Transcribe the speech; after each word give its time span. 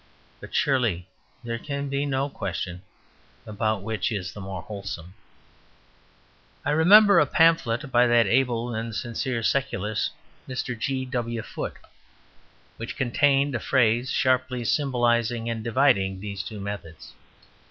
But 0.39 0.55
surely 0.55 1.07
there 1.43 1.59
can 1.59 1.87
be 1.87 2.07
no 2.07 2.27
question 2.27 2.81
about 3.45 3.83
which 3.83 4.11
is 4.11 4.33
the 4.33 4.41
more 4.41 4.63
wholesome. 4.63 5.13
I 6.65 6.71
remember 6.71 7.19
a 7.19 7.27
pamphlet 7.27 7.91
by 7.91 8.07
that 8.07 8.25
able 8.25 8.73
and 8.73 8.95
sincere 8.95 9.43
secularist, 9.43 10.09
Mr. 10.49 10.75
G. 10.75 11.05
W. 11.05 11.43
Foote, 11.43 11.77
which 12.77 12.97
contained 12.97 13.53
a 13.53 13.59
phrase 13.59 14.09
sharply 14.09 14.65
symbolizing 14.65 15.47
and 15.51 15.63
dividing 15.63 16.19
these 16.19 16.41
two 16.41 16.59
methods. 16.59 17.13